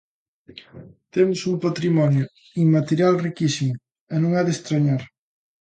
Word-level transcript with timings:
Temos 1.13 1.39
un 1.49 1.55
patrimonio 1.65 2.25
inmaterial 2.63 3.13
riquísimo 3.27 3.75
e 4.13 4.15
non 4.23 4.31
é 4.39 4.41
de 4.47 4.55
estrañar. 4.57 5.01